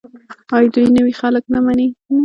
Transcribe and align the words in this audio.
آیا 0.55 0.69
دوی 0.73 0.87
نوي 0.97 1.13
خلک 1.21 1.43
نه 1.53 1.59
مني؟ 1.65 1.87